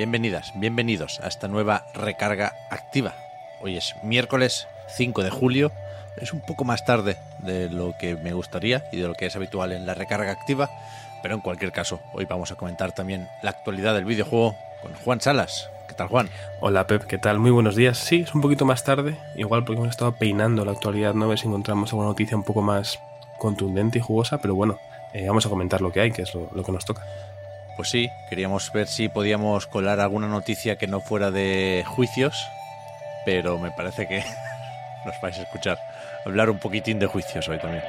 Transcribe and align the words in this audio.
bienvenidas, 0.00 0.54
bienvenidos 0.54 1.20
a 1.20 1.28
esta 1.28 1.46
nueva 1.46 1.84
recarga 1.92 2.54
activa. 2.70 3.12
Hoy 3.60 3.76
es 3.76 3.94
miércoles 4.02 4.66
5 4.96 5.22
de 5.22 5.28
julio, 5.28 5.72
es 6.16 6.32
un 6.32 6.40
poco 6.40 6.64
más 6.64 6.86
tarde 6.86 7.18
de 7.40 7.68
lo 7.68 7.92
que 8.00 8.16
me 8.16 8.32
gustaría 8.32 8.82
y 8.92 8.96
de 8.96 9.06
lo 9.06 9.12
que 9.12 9.26
es 9.26 9.36
habitual 9.36 9.72
en 9.72 9.84
la 9.84 9.92
recarga 9.92 10.32
activa, 10.32 10.70
pero 11.20 11.34
en 11.34 11.42
cualquier 11.42 11.70
caso, 11.70 12.00
hoy 12.14 12.24
vamos 12.24 12.50
a 12.50 12.54
comentar 12.54 12.92
también 12.92 13.28
la 13.42 13.50
actualidad 13.50 13.92
del 13.92 14.06
videojuego 14.06 14.56
con 14.80 14.94
Juan 14.94 15.20
Salas. 15.20 15.68
¿Qué 15.86 15.92
tal, 15.92 16.08
Juan? 16.08 16.30
Hola 16.62 16.86
Pep, 16.86 17.04
¿qué 17.04 17.18
tal? 17.18 17.38
Muy 17.38 17.50
buenos 17.50 17.76
días. 17.76 17.98
Sí, 17.98 18.22
es 18.22 18.34
un 18.34 18.40
poquito 18.40 18.64
más 18.64 18.82
tarde, 18.84 19.18
igual 19.36 19.66
porque 19.66 19.80
hemos 19.82 19.90
estado 19.90 20.12
peinando 20.12 20.64
la 20.64 20.72
actualidad, 20.72 21.12
¿no? 21.12 21.30
A 21.30 21.36
si 21.36 21.46
encontramos 21.46 21.92
alguna 21.92 22.08
noticia 22.08 22.38
un 22.38 22.44
poco 22.44 22.62
más 22.62 22.98
contundente 23.36 23.98
y 23.98 24.00
jugosa, 24.00 24.38
pero 24.38 24.54
bueno, 24.54 24.78
eh, 25.12 25.28
vamos 25.28 25.44
a 25.44 25.50
comentar 25.50 25.82
lo 25.82 25.92
que 25.92 26.00
hay, 26.00 26.10
que 26.10 26.22
es 26.22 26.34
lo 26.34 26.64
que 26.64 26.72
nos 26.72 26.86
toca. 26.86 27.04
Pues 27.80 27.88
sí, 27.88 28.10
queríamos 28.28 28.70
ver 28.74 28.88
si 28.88 29.08
podíamos 29.08 29.66
colar 29.66 30.00
alguna 30.00 30.28
noticia 30.28 30.76
que 30.76 30.86
no 30.86 31.00
fuera 31.00 31.30
de 31.30 31.82
juicios, 31.86 32.36
pero 33.24 33.58
me 33.58 33.70
parece 33.70 34.06
que 34.06 34.22
nos 35.06 35.18
vais 35.22 35.38
a 35.38 35.42
escuchar 35.44 35.78
hablar 36.26 36.50
un 36.50 36.58
poquitín 36.58 36.98
de 36.98 37.06
juicios 37.06 37.48
hoy 37.48 37.58
también. 37.58 37.82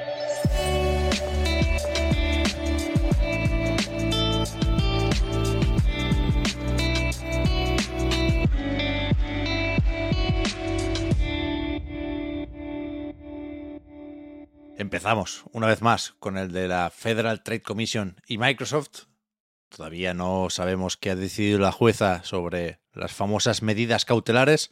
Empezamos 14.78 15.44
una 15.52 15.66
vez 15.66 15.82
más 15.82 16.14
con 16.18 16.38
el 16.38 16.50
de 16.50 16.66
la 16.66 16.88
Federal 16.88 17.42
Trade 17.42 17.60
Commission 17.60 18.16
y 18.26 18.38
Microsoft. 18.38 19.11
Todavía 19.74 20.12
no 20.12 20.48
sabemos 20.50 20.98
qué 20.98 21.10
ha 21.10 21.16
decidido 21.16 21.58
la 21.58 21.72
jueza 21.72 22.22
sobre 22.24 22.78
las 22.92 23.12
famosas 23.12 23.62
medidas 23.62 24.04
cautelares, 24.04 24.70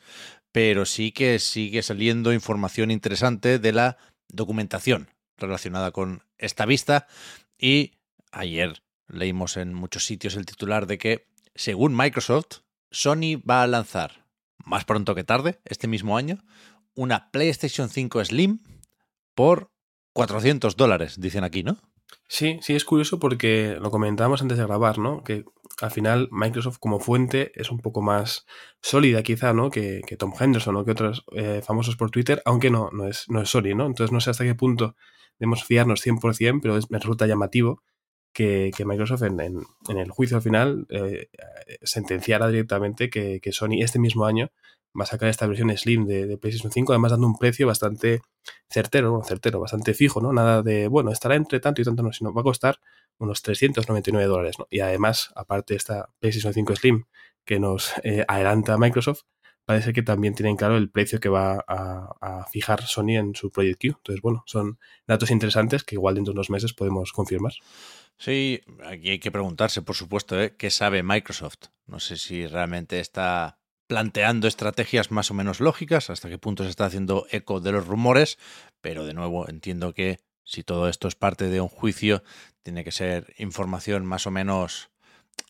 pero 0.52 0.84
sí 0.84 1.10
que 1.10 1.38
sigue 1.38 1.82
saliendo 1.82 2.34
información 2.34 2.90
interesante 2.90 3.58
de 3.58 3.72
la 3.72 3.96
documentación 4.28 5.08
relacionada 5.38 5.90
con 5.90 6.22
esta 6.36 6.66
vista. 6.66 7.06
Y 7.58 7.92
ayer 8.30 8.82
leímos 9.08 9.56
en 9.56 9.72
muchos 9.72 10.04
sitios 10.04 10.36
el 10.36 10.44
titular 10.44 10.86
de 10.86 10.98
que, 10.98 11.26
según 11.54 11.96
Microsoft, 11.96 12.58
Sony 12.90 13.40
va 13.48 13.62
a 13.62 13.66
lanzar, 13.66 14.26
más 14.64 14.84
pronto 14.84 15.14
que 15.14 15.24
tarde, 15.24 15.60
este 15.64 15.88
mismo 15.88 16.18
año, 16.18 16.44
una 16.94 17.30
PlayStation 17.30 17.88
5 17.88 18.24
Slim 18.26 18.58
por 19.34 19.72
400 20.12 20.76
dólares, 20.76 21.18
dicen 21.18 21.44
aquí, 21.44 21.62
¿no? 21.62 21.78
Sí, 22.28 22.58
sí, 22.62 22.74
es 22.76 22.84
curioso 22.84 23.18
porque 23.18 23.76
lo 23.80 23.90
comentábamos 23.90 24.40
antes 24.42 24.56
de 24.58 24.64
grabar, 24.64 24.98
¿no? 24.98 25.22
Que 25.24 25.44
al 25.80 25.90
final 25.90 26.28
Microsoft 26.30 26.78
como 26.78 27.00
fuente 27.00 27.50
es 27.54 27.70
un 27.70 27.78
poco 27.80 28.02
más 28.02 28.46
sólida 28.80 29.22
quizá, 29.22 29.52
¿no? 29.52 29.70
Que, 29.70 30.02
que 30.06 30.16
Tom 30.16 30.32
Henderson 30.38 30.76
o 30.76 30.84
que 30.84 30.92
otros 30.92 31.24
eh, 31.34 31.60
famosos 31.64 31.96
por 31.96 32.10
Twitter, 32.10 32.40
aunque 32.44 32.70
no, 32.70 32.90
no, 32.92 33.06
es, 33.08 33.24
no 33.28 33.40
es 33.42 33.48
Sony, 33.50 33.74
¿no? 33.74 33.86
Entonces 33.86 34.12
no 34.12 34.20
sé 34.20 34.30
hasta 34.30 34.44
qué 34.44 34.54
punto 34.54 34.94
debemos 35.38 35.64
fiarnos 35.64 36.00
100%, 36.02 36.60
pero 36.62 36.76
es- 36.76 36.90
me 36.90 36.98
resulta 36.98 37.26
llamativo 37.26 37.82
que, 38.32 38.70
que 38.76 38.84
Microsoft 38.84 39.22
en, 39.24 39.40
en- 39.40 39.98
el 39.98 40.10
juicio 40.10 40.36
al 40.36 40.42
final 40.42 40.86
eh, 40.90 41.28
sentenciara 41.82 42.48
directamente 42.48 43.10
que, 43.10 43.40
que 43.40 43.52
Sony 43.52 43.80
este 43.82 43.98
mismo 43.98 44.24
año 44.26 44.50
va 44.98 45.04
a 45.04 45.06
sacar 45.06 45.28
esta 45.28 45.46
versión 45.46 45.76
Slim 45.76 46.06
de, 46.06 46.36
PlayStation 46.38 46.72
5, 46.72 46.92
además 46.92 47.12
dando 47.12 47.26
un 47.26 47.36
precio 47.36 47.66
bastante 47.66 48.20
certero, 48.68 49.10
bueno, 49.10 49.24
certero, 49.24 49.60
bastante 49.60 49.94
fijo, 49.94 50.20
¿no? 50.20 50.32
Nada 50.32 50.62
de, 50.62 50.88
bueno, 50.88 51.12
estará 51.12 51.34
entre 51.34 51.60
tanto 51.60 51.82
y 51.82 51.84
tanto, 51.84 52.02
no, 52.02 52.12
sino 52.12 52.32
va 52.32 52.40
a 52.40 52.44
costar 52.44 52.80
unos 53.18 53.42
399 53.42 54.26
dólares, 54.26 54.56
¿no? 54.58 54.66
Y 54.70 54.80
además, 54.80 55.30
aparte 55.36 55.74
de 55.74 55.78
esta 55.78 56.10
PlayStation 56.18 56.52
5 56.52 56.76
Slim 56.76 57.04
que 57.44 57.60
nos 57.60 57.92
eh, 58.02 58.24
adelanta 58.28 58.78
Microsoft, 58.78 59.22
parece 59.64 59.92
que 59.92 60.02
también 60.02 60.34
tienen 60.34 60.56
claro 60.56 60.76
el 60.76 60.90
precio 60.90 61.20
que 61.20 61.28
va 61.28 61.64
a, 61.66 62.16
a 62.20 62.46
fijar 62.46 62.82
Sony 62.82 63.16
en 63.16 63.34
su 63.34 63.50
Project 63.50 63.80
Q. 63.80 63.86
Entonces, 63.98 64.20
bueno, 64.22 64.42
son 64.46 64.78
datos 65.06 65.30
interesantes 65.30 65.84
que 65.84 65.94
igual 65.94 66.16
dentro 66.16 66.32
de 66.32 66.38
unos 66.38 66.50
meses 66.50 66.72
podemos 66.72 67.12
confirmar. 67.12 67.52
Sí, 68.18 68.60
aquí 68.84 69.10
hay 69.10 69.18
que 69.18 69.30
preguntarse, 69.30 69.80
por 69.80 69.96
supuesto, 69.96 70.38
¿eh? 70.38 70.54
¿qué 70.58 70.70
sabe 70.70 71.02
Microsoft? 71.02 71.68
No 71.86 72.00
sé 72.00 72.16
si 72.18 72.46
realmente 72.46 73.00
está 73.00 73.59
planteando 73.90 74.46
estrategias 74.46 75.10
más 75.10 75.32
o 75.32 75.34
menos 75.34 75.58
lógicas, 75.58 76.10
hasta 76.10 76.28
qué 76.28 76.38
punto 76.38 76.62
se 76.62 76.70
está 76.70 76.84
haciendo 76.84 77.26
eco 77.32 77.58
de 77.58 77.72
los 77.72 77.88
rumores, 77.88 78.38
pero 78.80 79.04
de 79.04 79.14
nuevo 79.14 79.48
entiendo 79.48 79.94
que 79.94 80.20
si 80.44 80.62
todo 80.62 80.88
esto 80.88 81.08
es 81.08 81.16
parte 81.16 81.48
de 81.48 81.60
un 81.60 81.66
juicio, 81.66 82.22
tiene 82.62 82.84
que 82.84 82.92
ser 82.92 83.34
información 83.36 84.06
más 84.06 84.28
o 84.28 84.30
menos 84.30 84.90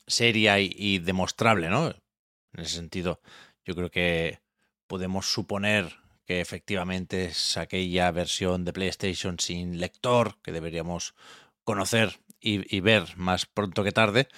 seria 0.06 0.58
y, 0.58 1.00
demostrable, 1.00 1.68
¿no? 1.68 1.88
En 1.88 2.60
ese 2.64 2.76
sentido, 2.76 3.20
yo 3.66 3.74
creo 3.74 3.90
que 3.90 4.40
podemos 4.86 5.30
suponer 5.30 5.98
que 6.24 6.40
efectivamente 6.40 7.26
es 7.26 7.58
aquella 7.58 8.10
versión 8.10 8.64
de 8.64 8.72
PlayStation 8.72 9.38
sin 9.38 9.80
lector 9.80 10.40
que 10.40 10.50
deberíamos 10.50 11.14
conocer 11.62 12.20
y, 12.40 12.74
y 12.74 12.80
ver 12.80 13.18
más 13.18 13.44
pronto 13.44 13.84
que 13.84 13.92
tarde, 13.92 14.28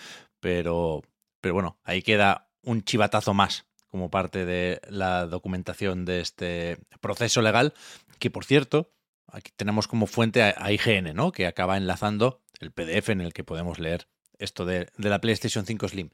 pero, 0.40 1.02
pero 1.40 1.54
bueno, 1.54 1.78
ahí 1.84 2.02
queda 2.02 2.48
un 2.62 2.82
chivatazo 2.82 3.32
más 3.32 3.64
como 3.92 4.10
parte 4.10 4.46
de 4.46 4.80
la 4.88 5.26
documentación 5.26 6.06
de 6.06 6.20
este 6.20 6.78
proceso 7.00 7.42
legal, 7.42 7.74
que 8.18 8.30
por 8.30 8.46
cierto, 8.46 8.90
aquí 9.28 9.52
tenemos 9.54 9.86
como 9.86 10.06
fuente 10.06 10.42
a, 10.42 10.72
IGN, 10.72 11.14
¿no? 11.14 11.30
Que 11.30 11.46
acaba 11.46 11.76
enlazando 11.76 12.40
el 12.58 12.72
PDF 12.72 13.10
en 13.10 13.20
el 13.20 13.34
que 13.34 13.44
podemos 13.44 13.78
leer 13.78 14.08
esto 14.38 14.64
de, 14.64 14.88
de 14.96 15.08
la 15.10 15.20
PlayStation 15.20 15.66
5 15.66 15.88
Slim. 15.88 16.08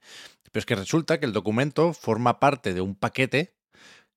Pero 0.50 0.58
es 0.58 0.66
que 0.66 0.74
resulta 0.74 1.20
que 1.20 1.26
el 1.26 1.32
documento 1.32 1.94
forma 1.94 2.40
parte 2.40 2.74
de 2.74 2.80
un 2.80 2.96
paquete 2.96 3.54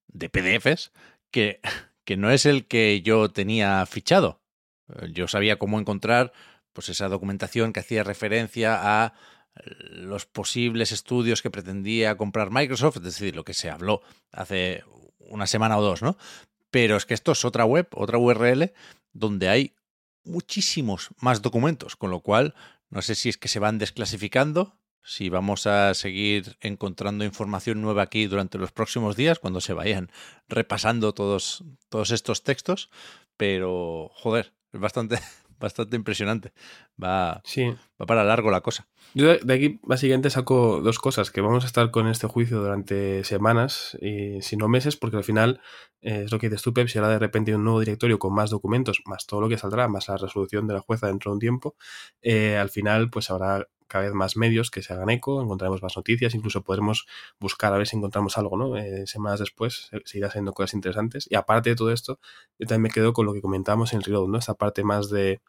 de 0.08 0.28
PDFs 0.28 0.90
que, 1.30 1.60
que 2.04 2.16
no 2.16 2.30
es 2.32 2.44
el 2.44 2.66
que 2.66 3.00
yo 3.02 3.30
tenía 3.30 3.86
fichado. 3.86 4.42
Eh, 4.88 5.10
Yo 5.12 5.28
sabía 5.28 5.58
cómo 5.58 5.78
encontrar 5.78 6.32
pues 6.72 6.88
esa 6.88 7.08
documentación 7.08 7.72
que 7.72 7.80
hacía 7.80 8.02
referencia 8.02 8.76
a 8.82 9.14
los 9.54 10.26
posibles 10.26 10.92
estudios 10.92 11.42
que 11.42 11.50
pretendía 11.50 12.16
comprar 12.16 12.50
Microsoft, 12.50 12.96
es 12.98 13.02
decir, 13.02 13.36
lo 13.36 13.44
que 13.44 13.54
se 13.54 13.70
habló 13.70 14.02
hace 14.30 14.84
una 15.18 15.46
semana 15.46 15.78
o 15.78 15.82
dos, 15.82 16.02
¿no? 16.02 16.16
Pero 16.70 16.96
es 16.96 17.04
que 17.04 17.14
esto 17.14 17.32
es 17.32 17.44
otra 17.44 17.64
web, 17.64 17.88
otra 17.92 18.18
URL, 18.18 18.72
donde 19.12 19.48
hay 19.48 19.74
muchísimos 20.24 21.10
más 21.18 21.42
documentos, 21.42 21.96
con 21.96 22.10
lo 22.10 22.20
cual 22.20 22.54
no 22.88 23.02
sé 23.02 23.14
si 23.14 23.28
es 23.28 23.38
que 23.38 23.48
se 23.48 23.58
van 23.58 23.78
desclasificando, 23.78 24.76
si 25.02 25.28
vamos 25.28 25.66
a 25.66 25.94
seguir 25.94 26.56
encontrando 26.60 27.24
información 27.24 27.80
nueva 27.82 28.02
aquí 28.02 28.26
durante 28.26 28.58
los 28.58 28.72
próximos 28.72 29.16
días, 29.16 29.38
cuando 29.38 29.60
se 29.60 29.72
vayan 29.72 30.10
repasando 30.48 31.12
todos, 31.12 31.64
todos 31.88 32.10
estos 32.10 32.44
textos, 32.44 32.90
pero 33.36 34.10
joder, 34.14 34.52
es 34.72 34.80
bastante, 34.80 35.18
bastante 35.62 35.96
impresionante. 35.96 36.52
Va, 37.02 37.40
Sí. 37.44 37.74
va 38.00 38.06
para 38.06 38.24
largo 38.24 38.50
la 38.50 38.60
cosa. 38.60 38.86
Yo 39.14 39.26
de- 39.38 39.54
aquí 39.54 39.80
básicamente 39.82 40.30
saco 40.30 40.80
dos 40.82 40.98
cosas, 40.98 41.30
que 41.30 41.40
vamos 41.40 41.64
a 41.64 41.66
estar 41.66 41.90
con 41.90 42.08
este 42.08 42.26
juicio 42.26 42.60
durante 42.60 43.24
semanas, 43.24 43.96
y 44.00 44.42
si 44.42 44.56
no 44.56 44.68
meses, 44.68 44.96
porque 44.96 45.16
al 45.16 45.24
final 45.24 45.60
eh, 46.02 46.22
es 46.24 46.32
lo 46.32 46.38
que 46.38 46.48
dices 46.48 46.62
tú, 46.62 46.74
Pep, 46.74 46.88
si 46.88 46.98
ahora 46.98 47.10
de 47.10 47.18
repente 47.20 47.52
hay 47.52 47.54
un 47.54 47.64
nuevo 47.64 47.78
directorio 47.80 48.18
con 48.18 48.34
más 48.34 48.50
documentos, 48.50 49.02
más 49.06 49.26
todo 49.26 49.40
lo 49.40 49.48
que 49.48 49.56
saldrá, 49.56 49.86
más 49.88 50.08
la 50.08 50.16
resolución 50.16 50.66
de 50.66 50.74
la 50.74 50.80
jueza 50.80 51.06
dentro 51.06 51.30
de 51.30 51.34
un 51.34 51.40
tiempo, 51.40 51.76
eh, 52.22 52.56
al 52.56 52.70
final 52.70 53.08
pues 53.08 53.30
habrá 53.30 53.68
cada 53.86 54.04
vez 54.04 54.14
más 54.14 54.36
medios 54.38 54.70
que 54.70 54.80
se 54.80 54.94
hagan 54.94 55.10
eco, 55.10 55.42
encontraremos 55.42 55.82
más 55.82 55.94
noticias, 55.96 56.34
incluso 56.34 56.62
podremos 56.62 57.06
buscar 57.38 57.74
a 57.74 57.76
ver 57.76 57.86
si 57.86 57.94
encontramos 57.96 58.38
algo, 58.38 58.56
¿no? 58.56 58.74
Eh, 58.78 59.06
semanas 59.06 59.38
después 59.38 59.90
se, 60.06 60.18
irá 60.18 60.28
haciendo 60.28 60.54
cosas 60.54 60.72
interesantes. 60.72 61.28
Y 61.30 61.34
aparte 61.34 61.68
de 61.70 61.76
todo 61.76 61.92
esto, 61.92 62.18
yo 62.58 62.66
también 62.66 62.82
me 62.84 62.88
quedo 62.90 63.12
con 63.12 63.26
lo 63.26 63.34
que 63.34 63.42
comentábamos 63.42 63.92
en 63.92 63.98
el 63.98 64.04
Reload, 64.04 64.28
¿no? 64.28 64.38
Esta 64.38 64.54
parte 64.54 64.82
más 64.82 65.10
de, 65.10 65.42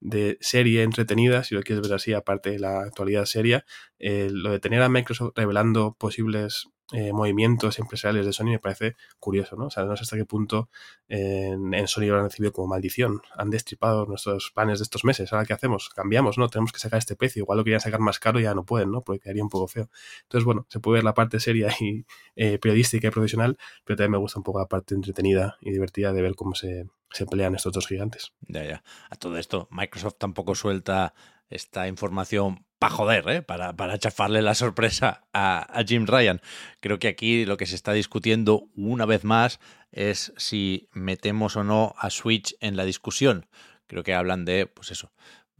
de 0.00 0.38
serie 0.40 0.82
entretenida, 0.82 1.44
si 1.44 1.54
lo 1.54 1.62
quieres 1.62 1.82
ver 1.82 1.94
así, 1.94 2.12
aparte 2.12 2.50
de 2.50 2.58
la 2.58 2.80
actualidad 2.80 3.24
seria, 3.24 3.64
eh, 3.98 4.28
lo 4.30 4.50
de 4.50 4.60
tener 4.60 4.82
a 4.82 4.88
Microsoft 4.88 5.32
revelando 5.36 5.94
posibles 5.98 6.68
eh, 6.92 7.12
movimientos 7.12 7.78
empresariales 7.78 8.26
de 8.26 8.32
Sony 8.32 8.46
me 8.46 8.58
parece 8.58 8.96
curioso, 9.20 9.54
¿no? 9.56 9.66
O 9.66 9.70
sea, 9.70 9.84
no 9.84 9.96
sé 9.96 10.02
hasta 10.02 10.16
qué 10.16 10.24
punto 10.24 10.70
en, 11.08 11.86
Sony 11.86 12.06
lo 12.06 12.16
han 12.18 12.24
recibido 12.24 12.52
como 12.52 12.66
maldición. 12.68 13.22
Han 13.36 13.50
destripado 13.50 14.06
nuestros 14.06 14.50
planes 14.50 14.80
de 14.80 14.84
estos 14.84 15.04
meses. 15.04 15.32
Ahora, 15.32 15.44
¿qué 15.44 15.52
hacemos? 15.52 15.88
Cambiamos, 15.90 16.36
¿no? 16.38 16.48
Tenemos 16.48 16.72
que 16.72 16.80
sacar 16.80 16.98
este 16.98 17.14
precio. 17.14 17.42
Igual 17.42 17.58
lo 17.58 17.64
querían 17.64 17.80
sacar 17.80 18.00
más 18.00 18.18
caro 18.18 18.40
ya 18.40 18.54
no 18.54 18.64
pueden, 18.64 18.90
¿no? 18.90 19.02
Porque 19.02 19.20
quedaría 19.20 19.42
un 19.42 19.50
poco 19.50 19.68
feo. 19.68 19.88
Entonces, 20.22 20.44
bueno, 20.44 20.66
se 20.68 20.80
puede 20.80 20.96
ver 20.96 21.04
la 21.04 21.14
parte 21.14 21.38
seria 21.38 21.68
y 21.80 22.06
eh, 22.34 22.58
periodística 22.58 23.06
y 23.08 23.10
profesional, 23.10 23.56
pero 23.84 23.96
también 23.96 24.12
me 24.12 24.18
gusta 24.18 24.40
un 24.40 24.44
poco 24.44 24.58
la 24.58 24.66
parte 24.66 24.94
entretenida 24.94 25.58
y 25.60 25.70
divertida 25.70 26.12
de 26.12 26.22
ver 26.22 26.34
cómo 26.34 26.54
se, 26.54 26.86
se 27.12 27.26
pelean 27.26 27.54
estos 27.54 27.72
dos 27.72 27.86
gigantes. 27.86 28.32
Ya, 28.40 28.64
ya. 28.64 28.82
A 29.10 29.16
todo 29.16 29.36
esto, 29.38 29.68
Microsoft 29.70 30.16
tampoco 30.18 30.54
suelta 30.54 31.14
esta 31.48 31.88
información 31.88 32.64
para 32.78 32.94
joder, 32.94 33.28
¿eh? 33.28 33.42
para, 33.42 33.76
para 33.76 33.98
chafarle 33.98 34.40
la 34.40 34.54
sorpresa 34.54 35.24
a, 35.34 35.82
Jim 35.86 36.06
Ryan. 36.06 36.40
Creo 36.80 36.98
que 36.98 37.08
aquí 37.08 37.44
lo 37.44 37.56
que 37.56 37.66
se 37.66 37.74
está 37.74 37.92
discutiendo 37.92 38.70
una 38.74 39.04
vez 39.04 39.24
más 39.24 39.60
es 39.92 40.32
si 40.36 40.88
metemos 40.92 41.56
o 41.56 41.64
no 41.64 41.94
a 41.98 42.08
Switch 42.08 42.56
en 42.60 42.76
la 42.76 42.84
discusión. 42.84 43.46
Creo 43.86 44.02
que 44.02 44.14
hablan 44.14 44.44
de, 44.44 44.66
pues 44.66 44.92
eso, 44.92 45.12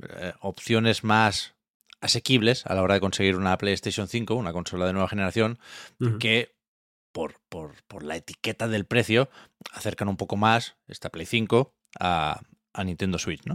eh, 0.03 0.33
opciones 0.41 1.05
más 1.05 1.55
asequibles 2.01 2.65
a 2.67 2.75
la 2.75 2.83
hora 2.83 2.95
de 2.95 3.01
conseguir 3.01 3.37
una 3.37 3.59
PlayStation 3.59 4.09
5, 4.09 4.35
una 4.35 4.53
consola 4.53 4.87
de 4.87 4.95
nueva 4.95 5.09
generación, 5.09 5.59
que 6.19 6.55
por, 7.13 7.41
por, 7.49 7.83
por, 7.89 8.03
la 8.03 8.17
etiqueta 8.17 8.69
del 8.69 8.85
precio 8.85 9.29
acercan 9.73 10.09
un 10.09 10.17
poco 10.17 10.37
más 10.37 10.77
esta 10.87 11.11
Play 11.11 11.27
5 11.27 11.75
a, 11.99 12.41
a 12.73 12.85
Nintendo 12.85 13.19
Switch, 13.19 13.45
¿no? 13.45 13.55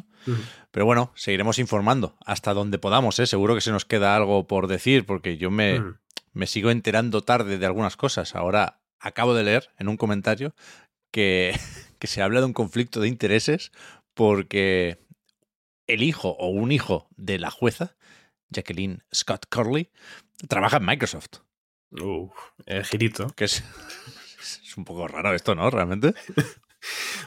Pero 0.72 0.86
bueno, 0.86 1.12
seguiremos 1.16 1.60
informando 1.60 2.18
hasta 2.25 2.54
donde 2.54 2.80
podamos, 2.80 3.19
¿eh? 3.19 3.28
Seguro 3.28 3.56
que 3.56 3.62
se 3.62 3.72
nos 3.72 3.86
queda 3.86 4.16
algo 4.16 4.48
por 4.48 4.68
decir, 4.68 5.06
porque 5.06 5.38
yo 5.38 5.52
me, 5.52 5.81
me 6.34 6.48
sigo 6.48 6.72
enterando 6.72 7.22
tarde 7.22 7.57
de 7.57 7.66
algunas 7.66 7.96
cosas. 7.96 8.36
Ahora 8.36 8.81
acabo 9.00 9.34
de 9.34 9.44
leer 9.44 9.69
en 9.78 9.88
un 9.88 9.98
comentario 9.98 10.54
que, 11.12 11.58
que 12.00 12.08
se 12.08 12.22
habla 12.22 12.40
de 12.40 12.48
un 12.48 12.54
conflicto 12.54 13.00
de 13.00 13.08
intereses 13.08 13.72
porque 14.13 15.00
el 15.88 16.04
hijo 16.04 16.30
o 16.30 16.48
un 16.50 16.72
hijo 16.72 17.08
de 17.16 17.40
la 17.40 17.51
jueza, 17.51 17.96
Jacqueline 18.50 19.04
Scott 19.13 19.46
Curley, 19.50 19.92
trabaja 20.48 20.78
en 20.78 20.86
Microsoft. 20.86 21.40
Uh, 21.92 22.30
el 22.66 22.84
girito. 22.86 23.28
Que 23.36 23.46
es, 23.46 23.64
es 24.40 24.78
un 24.78 24.86
poco 24.86 25.08
raro 25.08 25.34
esto, 25.34 25.56
¿no? 25.56 25.70
Realmente. 25.70 26.14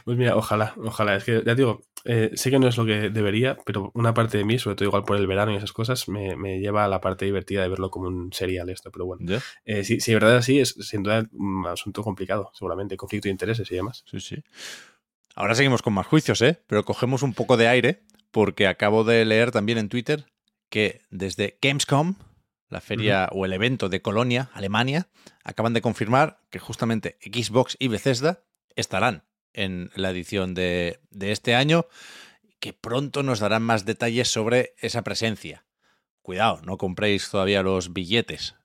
Pues 0.05 0.17
mira, 0.17 0.37
ojalá, 0.37 0.73
ojalá. 0.77 1.17
Es 1.17 1.25
que 1.25 1.43
ya 1.45 1.53
digo, 1.53 1.81
eh, 2.05 2.31
sé 2.35 2.49
que 2.49 2.59
no 2.59 2.67
es 2.67 2.77
lo 2.77 2.85
que 2.85 3.09
debería, 3.09 3.57
pero 3.65 3.91
una 3.93 4.13
parte 4.13 4.37
de 4.37 4.45
mí, 4.45 4.57
sobre 4.57 4.75
todo 4.75 4.87
igual 4.87 5.03
por 5.03 5.17
el 5.17 5.27
verano 5.27 5.51
y 5.51 5.57
esas 5.57 5.73
cosas, 5.73 6.07
me, 6.07 6.59
lleva 6.59 6.85
a 6.85 6.87
la 6.87 7.01
parte 7.01 7.25
divertida 7.25 7.61
de 7.61 7.69
verlo 7.69 7.91
como 7.91 8.07
un 8.07 8.31
serial 8.31 8.69
esto. 8.69 8.91
Pero 8.91 9.05
bueno, 9.05 9.39
eh, 9.65 9.83
si, 9.83 9.99
si 9.99 10.11
de 10.11 10.15
verdad 10.15 10.37
es 10.37 10.39
así, 10.39 10.59
es 10.59 10.75
sin 10.79 11.03
duda 11.03 11.27
un 11.33 11.67
asunto 11.67 12.03
complicado, 12.03 12.51
seguramente, 12.53 12.97
conflicto 12.97 13.27
de 13.27 13.31
intereses 13.31 13.69
y 13.71 13.75
demás. 13.75 14.03
Sí, 14.09 14.19
sí. 14.19 14.43
Ahora 15.35 15.55
seguimos 15.55 15.81
con 15.81 15.93
más 15.93 16.07
juicios, 16.07 16.41
¿eh? 16.41 16.61
Pero 16.67 16.83
cogemos 16.83 17.23
un 17.23 17.33
poco 17.33 17.57
de 17.57 17.67
aire 17.67 18.03
porque 18.31 18.67
acabo 18.67 19.03
de 19.03 19.25
leer 19.25 19.51
también 19.51 19.77
en 19.77 19.89
Twitter 19.89 20.25
que 20.69 21.01
desde 21.09 21.57
Gamescom, 21.61 22.15
la 22.69 22.81
feria 22.81 23.29
o 23.31 23.45
el 23.45 23.53
evento 23.53 23.89
de 23.89 24.01
Colonia, 24.01 24.49
Alemania, 24.53 25.09
acaban 25.43 25.73
de 25.73 25.81
confirmar 25.81 26.39
que 26.49 26.59
justamente 26.59 27.17
Xbox 27.21 27.75
y 27.79 27.87
Bethesda 27.87 28.43
estarán 28.75 29.23
en 29.53 29.91
la 29.95 30.11
edición 30.11 30.53
de, 30.53 30.99
este 31.19 31.55
año, 31.55 31.87
que 32.59 32.73
pronto 32.73 33.23
nos 33.23 33.39
darán 33.39 33.63
más 33.63 33.85
detalles 33.85 34.31
sobre 34.31 34.75
esa 34.77 35.01
presencia. 35.03 35.65
Cuidado, 36.21 36.61
no 36.63 36.77
compréis 36.77 37.29
todavía 37.29 37.63
los 37.63 37.91
billetes. 37.93 38.55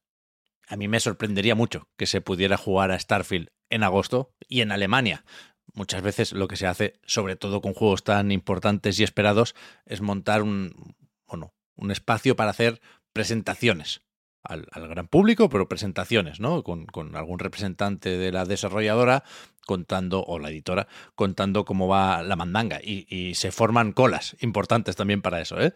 A 0.69 0.77
mí 0.77 0.89
me 0.89 1.01
sorprendería 1.01 1.55
mucho 1.55 1.89
que 1.97 2.07
se 2.07 2.21
pudiera 2.21 2.57
jugar 2.57 2.91
a 2.91 2.99
Starfield 2.99 3.49
en 3.71 3.83
agosto 3.83 4.35
y 4.49 4.61
en 4.61 4.73
Alemania. 4.73 5.25
Muchas 5.73 6.03
veces 6.03 6.33
lo 6.33 6.47
que 6.47 6.57
se 6.57 6.67
hace, 6.67 7.01
sobre 7.05 7.37
todo 7.37 7.61
con 7.61 7.75
juegos 7.75 8.05
tan 8.05 8.31
importantes 8.33 8.99
y 9.01 9.05
esperados, 9.05 9.55
es 9.87 10.01
montar 10.01 10.43
un, 10.43 10.95
bueno, 11.27 11.55
un 11.75 11.91
espacio 11.91 12.37
para 12.37 12.51
hacer 12.51 12.81
presentaciones 13.15 14.03
al, 14.43 14.67
gran 14.89 15.09
público, 15.09 15.49
pero 15.49 15.69
presentaciones, 15.69 16.39
¿no? 16.39 16.63
Con, 16.63 16.87
algún 17.17 17.39
representante 17.39 18.19
de 18.19 18.31
la 18.31 18.45
desarrolladora 18.45 19.25
contando, 19.67 20.23
o 20.23 20.39
la 20.39 20.51
editora, 20.51 20.87
contando 21.15 21.65
cómo 21.65 21.89
va 21.89 22.23
la 22.23 22.37
mandanga. 22.37 22.81
Y, 22.83 23.35
se 23.35 23.51
forman 23.51 23.93
colas 23.93 24.37
importantes 24.41 24.97
también 24.97 25.23
para 25.23 25.41
eso, 25.41 25.59
¿eh? 25.59 25.73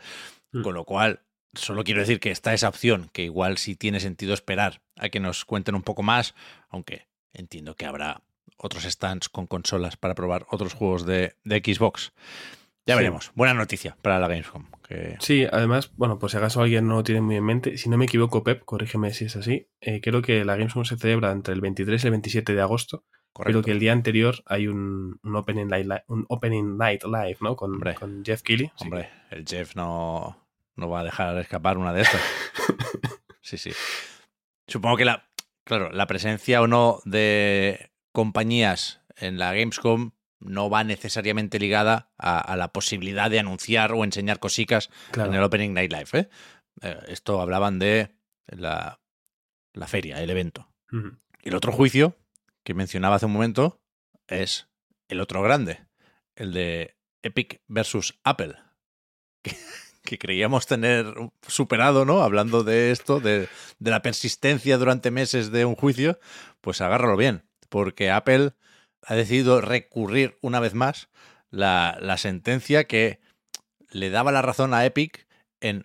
Mm. 0.52 0.62
Con 0.62 0.74
lo 0.74 0.84
cual, 0.84 1.22
solo 1.54 1.84
quiero 1.84 2.00
decir 2.00 2.20
que 2.20 2.30
está 2.30 2.52
esa 2.52 2.68
opción, 2.68 3.08
que 3.14 3.24
igual 3.24 3.56
sí 3.56 3.74
tiene 3.74 4.00
sentido 4.00 4.34
esperar 4.34 4.82
a 4.96 5.08
que 5.08 5.20
nos 5.20 5.46
cuenten 5.46 5.74
un 5.74 5.82
poco 5.82 6.02
más, 6.02 6.34
aunque 6.68 7.08
entiendo 7.32 7.74
que 7.74 7.86
habrá 7.86 8.22
otros 8.58 8.84
stands 8.84 9.28
con 9.28 9.46
consolas 9.46 9.96
para 9.96 10.14
probar 10.14 10.46
otros 10.50 10.74
juegos 10.74 11.06
de, 11.06 11.34
Xbox. 11.44 12.12
Ya 12.88 12.96
veremos. 12.96 13.32
Buena 13.34 13.52
noticia 13.52 13.98
para 14.00 14.18
la 14.18 14.28
Gamescom. 14.28 14.64
Sí, 15.20 15.46
además, 15.52 15.92
bueno, 15.98 16.18
por 16.18 16.30
si 16.30 16.38
acaso 16.38 16.62
alguien 16.62 16.88
no 16.88 16.94
lo 16.94 17.04
tiene 17.04 17.20
muy 17.20 17.36
en 17.36 17.44
mente, 17.44 17.76
si 17.76 17.90
no 17.90 17.98
me 17.98 18.06
equivoco, 18.06 18.42
Pep, 18.42 18.64
corrígeme 18.64 19.12
si 19.12 19.26
es 19.26 19.36
así, 19.36 19.68
eh, 19.82 20.00
creo 20.00 20.22
que 20.22 20.42
la 20.46 20.56
Gamescom 20.56 20.86
se 20.86 20.96
celebra 20.96 21.30
entre 21.30 21.52
el 21.52 21.60
23 21.60 22.02
y 22.02 22.06
el 22.06 22.10
27 22.12 22.54
de 22.54 22.62
agosto, 22.62 23.04
Correcto. 23.34 23.58
pero 23.58 23.62
que 23.62 23.72
el 23.72 23.78
día 23.78 23.92
anterior 23.92 24.36
hay 24.46 24.68
un, 24.68 25.20
un, 25.22 25.36
opening, 25.36 25.66
night, 25.66 25.86
un 26.06 26.24
opening 26.30 26.78
Night 26.78 27.04
Live, 27.04 27.36
¿no? 27.42 27.56
Con, 27.56 27.78
con 27.78 28.24
Jeff 28.24 28.40
Keighley. 28.40 28.72
Hombre, 28.80 29.10
el 29.30 29.44
Jeff 29.46 29.76
no, 29.76 30.48
no 30.74 30.88
va 30.88 31.00
a 31.00 31.04
dejar 31.04 31.36
escapar 31.36 31.76
una 31.76 31.92
de 31.92 32.00
estas. 32.00 32.22
sí, 33.42 33.58
sí. 33.58 33.72
Supongo 34.66 34.96
que 34.96 35.04
la, 35.04 35.28
claro, 35.64 35.90
la 35.92 36.06
presencia 36.06 36.62
o 36.62 36.66
no 36.66 37.00
de 37.04 37.90
compañías 38.12 39.02
en 39.14 39.38
la 39.38 39.52
Gamescom 39.52 40.12
no 40.40 40.70
va 40.70 40.84
necesariamente 40.84 41.58
ligada 41.58 42.10
a, 42.16 42.56
la 42.56 42.72
posibilidad 42.72 43.30
de 43.30 43.40
anunciar 43.40 43.92
o 43.92 44.04
enseñar 44.04 44.38
cosicas 44.38 44.90
en 45.14 45.34
el 45.34 45.42
Opening 45.42 45.74
Night 45.74 45.92
Live. 45.92 46.08
¿eh? 46.12 46.28
Eh, 46.82 46.98
esto 47.08 47.40
hablaban 47.40 47.78
de 47.78 48.14
la, 48.46 48.98
feria, 49.86 50.22
el 50.22 50.30
evento. 50.30 50.68
El 51.42 51.54
otro 51.54 51.72
juicio 51.72 52.16
que 52.62 52.74
mencionaba 52.74 53.16
hace 53.16 53.26
un 53.26 53.32
momento 53.32 53.80
es 54.26 54.68
el 55.08 55.20
otro 55.20 55.42
grande, 55.42 55.86
el 56.36 56.52
de 56.52 56.96
Epic 57.22 57.60
versus 57.66 58.18
Apple, 58.22 58.54
que, 60.02 60.18
creíamos 60.18 60.66
tener 60.66 61.14
superado, 61.46 62.04
¿no? 62.04 62.22
Hablando 62.22 62.64
de 62.64 62.90
esto, 62.90 63.20
de, 63.20 63.48
de 63.78 63.90
la 63.90 64.02
persistencia 64.02 64.78
durante 64.78 65.10
meses 65.10 65.50
de 65.50 65.64
un 65.64 65.74
juicio, 65.74 66.18
pues 66.60 66.80
agárralo 66.80 67.16
bien, 67.16 67.44
porque 67.68 68.10
Apple 68.10 68.52
ha 69.08 69.14
decidido 69.14 69.62
recurrir 69.62 70.36
una 70.42 70.60
vez 70.60 70.74
más 70.74 71.08
la, 71.50 71.98
sentencia 72.18 72.84
que 72.84 73.20
le 73.90 74.10
daba 74.10 74.32
la 74.32 74.42
razón 74.42 74.74
a 74.74 74.84
Epic 74.84 75.26
en 75.60 75.84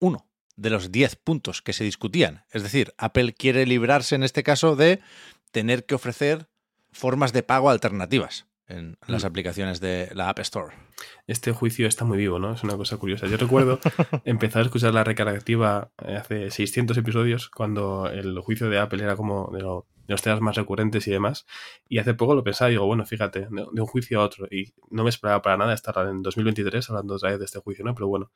uno 0.00 0.28
de 0.56 0.68
los 0.68 0.92
10 0.92 1.16
puntos 1.16 1.62
que 1.62 1.72
se 1.72 1.82
discutían. 1.82 2.44
Es 2.50 2.62
decir, 2.62 2.92
Apple 2.98 3.32
quiere 3.32 3.64
librarse 3.64 4.16
en 4.16 4.22
este 4.22 4.42
caso 4.42 4.76
de 4.76 5.00
tener 5.50 5.86
que 5.86 5.94
ofrecer 5.94 6.50
formas 6.92 7.32
de 7.32 7.42
pago 7.42 7.70
alternativas 7.70 8.46
en 8.68 8.98
las 9.06 9.24
mm. 9.24 9.26
aplicaciones 9.26 9.80
de 9.80 10.10
la 10.12 10.28
App 10.28 10.40
Store. 10.40 10.76
Este 11.26 11.52
juicio 11.52 11.88
está 11.88 12.04
muy 12.04 12.18
vivo, 12.18 12.38
¿no? 12.38 12.52
Es 12.52 12.62
una 12.62 12.76
cosa 12.76 12.98
curiosa. 12.98 13.28
Yo 13.28 13.38
recuerdo 13.38 13.80
empezar 14.26 14.60
a 14.60 14.64
escuchar 14.66 14.92
la 14.92 15.04
recarga 15.04 15.32
activa 15.32 15.90
hace 15.96 16.50
600 16.50 16.98
episodios, 16.98 17.48
cuando 17.48 18.10
el 18.10 18.38
juicio 18.40 18.68
de 18.68 18.78
Apple 18.78 19.02
era 19.02 19.16
como 19.16 19.50
de 19.54 19.62
lo 19.62 19.86
los 20.06 20.22
temas 20.22 20.40
más 20.40 20.56
recurrentes 20.56 21.06
y 21.06 21.10
demás. 21.10 21.46
Y 21.88 21.98
hace 21.98 22.14
poco 22.14 22.34
lo 22.34 22.44
pensaba 22.44 22.70
y 22.70 22.72
digo, 22.72 22.86
bueno, 22.86 23.04
fíjate, 23.04 23.48
de, 23.50 23.80
un 23.80 23.86
juicio 23.86 24.20
a 24.20 24.24
otro. 24.24 24.46
Y 24.50 24.72
no 24.90 25.04
me 25.04 25.10
esperaba 25.10 25.42
para 25.42 25.56
nada 25.56 25.74
estar 25.74 25.94
en 26.08 26.22
2023 26.22 26.90
hablando 26.90 27.14
otra 27.14 27.30
vez 27.30 27.38
de 27.38 27.44
este 27.44 27.60
juicio, 27.60 27.84
¿no? 27.84 27.94
Pero 27.94 28.08
bueno, 28.08 28.30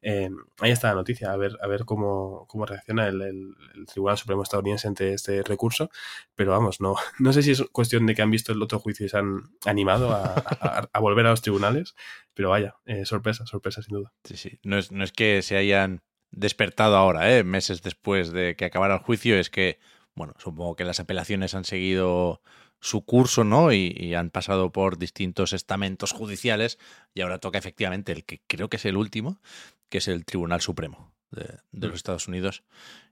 eh, 0.00 0.30
ahí 0.60 0.70
está 0.70 0.88
la 0.88 0.94
noticia, 0.94 1.32
a 1.32 1.36
ver, 1.36 1.58
a 1.62 1.66
ver 1.66 1.84
cómo, 1.84 2.46
cómo 2.48 2.66
reacciona 2.66 3.08
el, 3.08 3.54
Tribunal 3.86 4.18
Supremo 4.18 4.42
estadounidense 4.42 4.88
ante 4.88 5.14
este 5.14 5.42
recurso. 5.42 5.90
Pero 6.34 6.52
vamos, 6.52 6.80
no, 6.80 6.94
no 7.18 7.32
sé 7.32 7.42
si 7.42 7.52
es 7.52 7.62
cuestión 7.72 8.06
de 8.06 8.14
que 8.14 8.22
han 8.22 8.30
visto 8.30 8.52
el 8.52 8.62
otro 8.62 8.78
juicio 8.78 9.06
y 9.06 9.08
se 9.08 9.18
han 9.18 9.42
animado 9.64 10.12
a, 10.12 11.00
volver 11.00 11.26
a 11.26 11.30
los 11.30 11.42
tribunales, 11.42 11.94
pero 12.34 12.50
vaya, 12.50 12.76
eh, 12.86 13.04
sorpresa, 13.04 13.46
sorpresa 13.46 13.82
sin 13.82 13.96
duda. 13.96 14.12
Sí, 14.24 14.36
sí, 14.36 14.58
no 14.62 14.78
es, 14.78 14.92
no 14.92 15.04
es 15.04 15.12
que 15.12 15.42
se 15.42 15.56
hayan 15.56 16.02
despertado 16.30 16.96
ahora, 16.96 17.36
¿eh? 17.36 17.44
meses 17.44 17.82
después 17.82 18.32
de 18.32 18.56
que 18.56 18.64
acabara 18.64 18.94
el 18.94 19.00
juicio, 19.00 19.36
es 19.38 19.50
que 19.50 19.78
bueno, 20.14 20.34
supongo 20.38 20.76
que 20.76 20.84
las 20.84 21.00
apelaciones 21.00 21.54
han 21.54 21.64
seguido 21.64 22.42
su 22.80 23.04
curso, 23.04 23.44
¿no? 23.44 23.72
Y, 23.72 24.14
han 24.14 24.30
pasado 24.30 24.72
por 24.72 24.98
distintos 24.98 25.52
estamentos 25.52 26.12
judiciales 26.12 26.78
y 27.14 27.20
ahora 27.22 27.38
toca 27.38 27.58
efectivamente 27.58 28.12
el 28.12 28.24
que 28.24 28.42
creo 28.46 28.68
que 28.68 28.76
es 28.76 28.84
el 28.84 28.96
último, 28.96 29.40
que 29.88 29.98
es 29.98 30.08
el 30.08 30.24
Tribunal 30.24 30.60
Supremo 30.60 31.14
de, 31.30 31.60
de 31.70 31.86
los 31.86 31.96
Estados 31.96 32.28
Unidos 32.28 32.64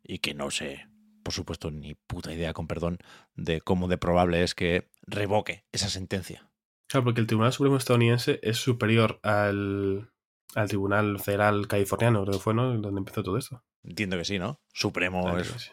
y 0.02 0.18
que 0.18 0.34
no 0.34 0.50
sé, 0.50 0.88
por 1.22 1.32
supuesto, 1.32 1.70
ni 1.70 1.94
puta 1.94 2.32
idea, 2.32 2.52
con 2.52 2.66
perdón, 2.66 2.98
de 3.34 3.60
cómo 3.60 3.86
de 3.86 3.96
probable 3.96 4.42
es 4.42 4.54
que 4.54 4.90
revoque 5.06 5.64
esa 5.72 5.88
sentencia. 5.88 6.50
Claro, 6.88 7.04
porque 7.04 7.20
el 7.20 7.28
Tribunal 7.28 7.52
Supremo 7.52 7.76
estadounidense 7.76 8.40
es 8.42 8.58
superior 8.58 9.20
al, 9.22 10.10
al 10.56 10.68
Tribunal 10.68 11.20
Federal 11.20 11.68
Californiano, 11.68 12.22
creo 12.24 12.34
que 12.34 12.42
fue, 12.42 12.54
¿no? 12.54 12.76
Donde 12.76 12.98
empezó 12.98 13.22
todo 13.22 13.38
esto. 13.38 13.62
Entiendo 13.84 14.18
que 14.18 14.24
sí, 14.24 14.40
¿no? 14.40 14.60
Supremo 14.72 15.22
Claro 15.22 15.38
es... 15.38 15.52
que 15.52 15.58
sí. 15.60 15.70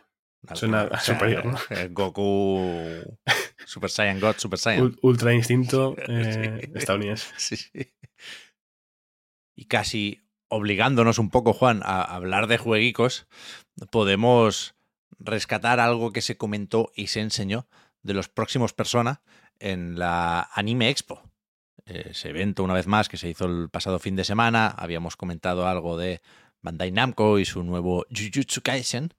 Suena 0.53 0.99
superior, 0.99 1.45
¿no? 1.45 1.57
eh, 1.71 1.89
Goku, 1.91 3.01
Super 3.65 3.89
Saiyan 3.89 4.19
God, 4.19 4.35
Super 4.37 4.59
Saiyan. 4.59 4.85
Ul- 4.85 4.99
Ultra 5.01 5.33
instinto 5.33 5.95
eh, 6.07 6.61
Sí. 6.63 6.71
estadounidense. 6.75 7.27
Sí, 7.37 7.55
sí. 7.57 7.93
Y 9.55 9.65
casi 9.65 10.21
obligándonos 10.49 11.19
un 11.19 11.29
poco, 11.29 11.53
Juan, 11.53 11.81
a 11.83 12.01
hablar 12.01 12.47
de 12.47 12.57
jueguicos, 12.57 13.27
podemos 13.91 14.75
rescatar 15.19 15.79
algo 15.79 16.13
que 16.13 16.21
se 16.21 16.37
comentó 16.37 16.91
y 16.95 17.07
se 17.07 17.19
enseñó 17.21 17.67
de 18.03 18.13
los 18.13 18.29
próximos 18.29 18.73
Persona 18.73 19.21
en 19.59 19.97
la 19.99 20.49
Anime 20.53 20.89
Expo. 20.89 21.21
Ese 21.85 22.29
evento, 22.29 22.63
una 22.63 22.73
vez 22.73 22.85
más, 22.87 23.09
que 23.09 23.17
se 23.17 23.29
hizo 23.29 23.45
el 23.45 23.69
pasado 23.69 23.97
fin 23.99 24.15
de 24.15 24.23
semana. 24.23 24.67
Habíamos 24.67 25.15
comentado 25.15 25.67
algo 25.67 25.97
de 25.97 26.21
Bandai 26.61 26.91
Namco 26.91 27.39
y 27.39 27.45
su 27.45 27.63
nuevo 27.63 28.05
Jujutsu 28.09 28.61
Kaisen, 28.61 29.13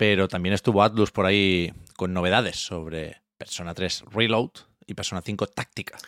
pero 0.00 0.28
también 0.28 0.54
estuvo 0.54 0.82
Atlus 0.82 1.10
por 1.10 1.26
ahí 1.26 1.74
con 1.94 2.14
novedades 2.14 2.56
sobre 2.56 3.20
Persona 3.36 3.74
3 3.74 4.04
Reload 4.10 4.48
y 4.86 4.94
Persona 4.94 5.20
5 5.20 5.48
Táctica. 5.48 5.98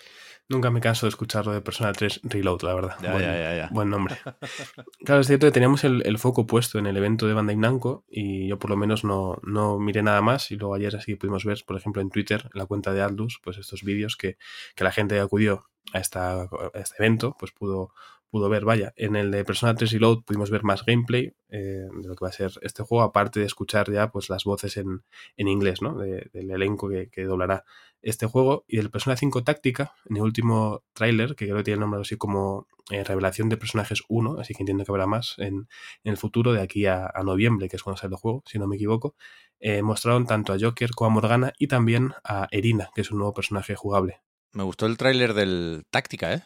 Nunca 0.49 0.71
me 0.71 0.81
canso 0.81 1.05
de 1.05 1.11
escucharlo 1.11 1.53
de 1.53 1.61
Persona 1.61 1.93
3 1.93 2.21
Reload, 2.23 2.63
la 2.63 2.75
verdad. 2.75 2.97
Ya, 3.03 3.13
buen, 3.13 3.23
ya, 3.23 3.55
ya, 3.55 3.69
buen 3.71 3.91
nombre. 3.91 4.17
Claro, 5.05 5.21
es 5.21 5.27
cierto 5.27 5.47
que 5.47 5.53
teníamos 5.53 5.85
el, 5.85 6.01
el 6.07 6.17
foco 6.17 6.47
puesto 6.47 6.79
en 6.79 6.87
el 6.87 6.97
evento 6.97 7.27
de 7.27 7.35
Bandai 7.35 7.57
Namco 7.57 8.07
y 8.09 8.49
yo 8.49 8.59
por 8.59 8.71
lo 8.71 8.79
menos 8.79 9.05
no, 9.05 9.39
no 9.43 9.79
miré 9.79 10.03
nada 10.03 10.23
más 10.23 10.51
y 10.51 10.57
luego 10.57 10.75
ayer 10.75 10.97
así 10.97 11.17
pudimos 11.17 11.45
ver, 11.45 11.63
por 11.67 11.77
ejemplo, 11.77 12.01
en 12.01 12.09
Twitter, 12.09 12.45
en 12.45 12.59
la 12.59 12.65
cuenta 12.65 12.95
de 12.95 13.03
Atlus, 13.03 13.41
pues 13.45 13.59
estos 13.59 13.83
vídeos 13.83 14.17
que, 14.17 14.39
que 14.75 14.85
la 14.85 14.93
gente 14.93 15.21
acudió 15.21 15.69
a, 15.93 15.99
esta, 15.99 16.45
a 16.45 16.71
este 16.77 16.97
evento, 16.99 17.37
pues 17.39 17.53
pudo, 17.53 17.93
pudo 18.33 18.49
ver. 18.49 18.65
Vaya, 18.65 18.93
en 18.97 19.15
el 19.15 19.31
de 19.31 19.45
Persona 19.45 19.77
3 19.77 19.93
Reload 19.93 20.25
pudimos 20.25 20.51
ver 20.51 20.65
más 20.65 20.85
gameplay 20.85 21.35
eh, 21.51 21.87
de 22.03 22.09
lo 22.09 22.17
que 22.17 22.25
va 22.25 22.31
a 22.31 22.33
ser 22.33 22.51
este 22.63 22.83
juego, 22.83 23.05
aparte 23.05 23.39
de 23.39 23.47
escuchar 23.47 23.93
ya 23.93 24.11
pues 24.11 24.29
las 24.29 24.43
voces 24.45 24.77
en, 24.77 25.05
en 25.37 25.47
inglés, 25.49 25.83
¿no? 25.83 25.97
De- 25.99 26.29
del 26.33 26.51
elenco 26.51 26.89
que, 26.89 27.09
que 27.11 27.23
doblará 27.25 27.65
este 28.03 28.27
juego. 28.27 28.65
Y 28.67 28.79
del 28.79 28.91
Persona 28.91 29.17
5 29.17 29.45
Táctica, 29.45 29.95
en 30.11 30.17
el 30.17 30.23
último 30.25 30.83
tráiler, 30.93 31.37
que 31.37 31.45
creo 31.45 31.59
que 31.59 31.63
tiene 31.63 31.75
el 31.77 31.81
nombre 31.83 32.01
así 32.01 32.17
como 32.17 32.67
eh, 32.91 33.05
Revelación 33.05 33.49
de 33.49 33.57
Personajes 33.57 34.03
1, 34.09 34.41
así 34.41 34.55
que 34.55 34.63
entiendo 34.65 34.85
que 34.85 34.91
habrá 34.91 35.07
más 35.07 35.35
en, 35.39 35.69
el 36.03 36.17
futuro, 36.17 36.53
de 36.53 36.63
aquí 36.63 36.87
a, 36.87 37.07
a 37.15 37.23
noviembre, 37.23 37.69
que 37.69 37.77
es 37.77 37.83
cuando 37.85 38.01
sale 38.01 38.15
el 38.15 38.19
juego, 38.21 38.43
si 38.47 38.59
no 38.59 38.67
me 38.67 38.75
equivoco. 38.77 39.15
eh, 39.61 39.83
mostraron 39.83 40.27
tanto 40.27 40.53
a 40.53 40.57
Joker 40.61 40.91
como 40.91 41.11
a 41.11 41.15
Morgana 41.15 41.53
y 41.59 41.69
también 41.69 42.13
a 42.25 42.49
Erina, 42.51 42.91
que 42.95 43.03
es 43.03 43.11
un 43.13 43.19
nuevo 43.19 43.33
personaje 43.35 43.77
jugable. 43.77 44.23
Me 44.53 44.65
gustó 44.65 44.87
el 44.87 44.97
tráiler 44.97 45.33
del 45.35 45.85
Táctica, 45.91 46.35
¿eh? 46.35 46.43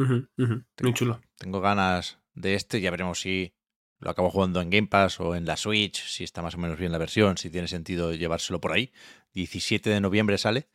Ujú, 0.00 0.64
Muy 0.82 0.94
chulo. 0.94 1.20
Tengo 1.36 1.60
ganas 1.60 2.18
de 2.34 2.54
este, 2.54 2.80
ya 2.80 2.90
veremos 2.90 3.20
si 3.20 3.54
lo 3.98 4.10
acabo 4.10 4.30
jugando 4.30 4.62
en 4.62 4.70
Game 4.70 4.86
Pass 4.86 5.20
o 5.20 5.34
en 5.34 5.44
la 5.44 5.58
Switch, 5.58 6.02
si 6.06 6.24
está 6.24 6.40
más 6.40 6.54
o 6.54 6.58
menos 6.58 6.78
bien 6.78 6.90
la 6.90 6.98
versión, 6.98 7.36
si 7.36 7.50
tiene 7.50 7.68
sentido 7.68 8.14
llevárselo 8.14 8.60
por 8.60 8.72
ahí. 8.72 8.92
17 9.34 9.90
de 9.90 10.00
noviembre 10.00 10.38
sale. 10.38 10.68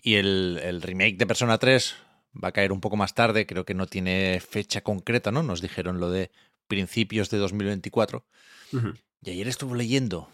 Y 0.00 0.14
el, 0.14 0.60
el 0.62 0.80
remake 0.80 1.16
de 1.16 1.26
Persona 1.26 1.58
3 1.58 1.96
va 2.42 2.48
a 2.48 2.52
caer 2.52 2.70
un 2.70 2.80
poco 2.80 2.96
más 2.96 3.14
tarde, 3.14 3.46
creo 3.46 3.64
que 3.64 3.74
no 3.74 3.86
tiene 3.86 4.40
fecha 4.40 4.82
concreta, 4.82 5.32
¿no? 5.32 5.42
Nos 5.42 5.60
dijeron 5.60 5.98
lo 5.98 6.08
de 6.10 6.30
principios 6.68 7.30
de 7.30 7.38
2024. 7.38 8.24
Ujú. 8.72 8.94
Y 9.22 9.30
ayer 9.30 9.48
estuve 9.48 9.76
leyendo 9.76 10.30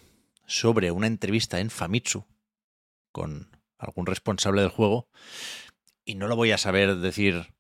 sobre 0.47 0.91
una 0.91 1.07
entrevista 1.07 1.61
en 1.61 1.71
Famitsu 1.71 2.27
con 3.11 3.49
algún 3.79 4.05
responsable 4.05 4.61
del 4.61 4.71
juego 4.71 5.09
y 6.05 6.17
no 6.17 6.29
lo 6.29 6.37
voy 6.37 6.53
a 6.53 6.59
saber 6.59 6.97
decir 6.97 7.54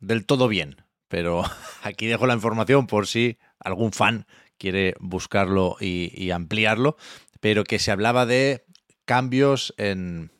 del 0.00 0.26
todo 0.26 0.48
bien, 0.48 0.76
pero 1.08 1.42
aquí 1.82 2.06
dejo 2.06 2.26
la 2.26 2.34
información 2.34 2.86
por 2.86 3.06
si 3.06 3.38
algún 3.58 3.92
fan 3.92 4.26
quiere 4.58 4.94
buscarlo 5.00 5.76
y, 5.80 6.12
y 6.14 6.30
ampliarlo, 6.32 6.96
pero 7.40 7.64
que 7.64 7.78
se 7.78 7.90
hablaba 7.90 8.26
de 8.26 8.64
cambios 9.04 9.74
en, 9.76 10.32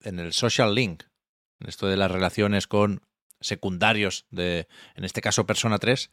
en 0.00 0.18
el 0.18 0.32
social 0.32 0.74
link, 0.74 1.04
en 1.60 1.68
esto 1.68 1.86
de 1.86 1.96
las 1.96 2.10
relaciones 2.10 2.66
con 2.66 3.02
secundarios 3.40 4.26
de, 4.30 4.66
en 4.94 5.04
este 5.04 5.20
caso, 5.20 5.46
Persona 5.46 5.78
3, 5.78 6.10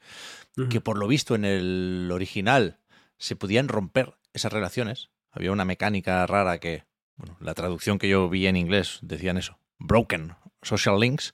Ujú. 0.57 0.69
que 0.69 0.81
por 0.81 0.98
lo 0.98 1.07
visto 1.07 1.36
en 1.36 1.45
el 1.45 2.10
original 2.12 2.79
se 3.17 3.36
podían 3.36 3.67
romper 3.67 4.13
esas 4.33 4.53
relaciones. 4.53 5.10
Había 5.31 5.51
una 5.51 5.65
mecánica 5.65 6.25
rara 6.27 6.60
que, 6.60 6.83
bueno, 7.15 7.38
la 7.39 7.53
traducción 7.53 7.98
que 7.98 8.10
yo 8.10 8.29
vi 8.29 8.45
en 8.48 8.55
inglés 8.55 9.00
decían 9.01 9.38
eso, 9.38 9.57
broken 9.79 10.36
social 10.62 11.00
links, 11.00 11.33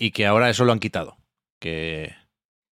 y 0.00 0.12
que 0.12 0.26
ahora 0.26 0.48
eso 0.48 0.64
lo 0.64 0.72
han 0.72 0.80
quitado. 0.80 1.18
Que, 1.60 2.16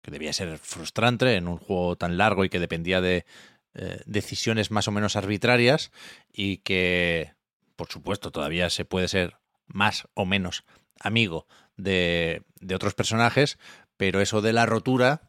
que 0.01 0.13
debía 0.13 0.33
ser 0.33 0.57
frustrante 0.59 1.35
en 1.35 1.49
un 1.49 1.59
juego 1.59 1.97
tan 1.97 2.17
largo 2.17 2.45
y 2.45 2.49
que 2.49 2.61
dependía 2.61 3.01
de 3.01 3.27
eh, 3.75 4.01
decisiones 4.07 4.71
más 4.71 4.87
o 4.87 4.93
menos 4.93 5.17
arbitrarias 5.17 5.91
y 6.33 6.59
que, 6.59 7.35
por 7.75 7.89
supuesto, 7.89 8.31
todavía 8.31 8.71
se 8.71 8.85
puede 8.85 9.09
ser 9.09 9.39
más 9.67 10.07
o 10.15 10.25
menos 10.25 10.65
amigo 11.01 11.49
de, 11.77 12.45
de 12.61 12.77
otros 12.77 12.95
personajes, 12.95 13.59
pero 13.97 14.21
eso 14.21 14.41
de 14.41 14.53
la 14.53 14.65
rotura 14.65 15.23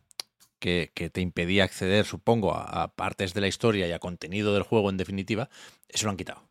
que, 0.60 0.92
que 0.94 1.10
te 1.10 1.22
impedía 1.22 1.64
acceder, 1.64 2.06
supongo, 2.06 2.54
a, 2.54 2.84
a 2.84 2.96
partes 2.96 3.34
de 3.34 3.42
la 3.42 3.48
historia 3.48 3.88
y 3.88 3.92
a 3.92 4.00
contenido 4.00 4.54
del 4.54 4.62
juego 4.62 4.92
en 4.92 4.98
definitiva, 4.98 5.50
eso 5.90 6.06
lo 6.06 6.12
han 6.12 6.18
quitado. 6.18 6.48